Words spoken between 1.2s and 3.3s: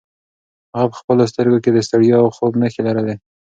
سترګو کې د ستړیا او خوب نښې لرلې.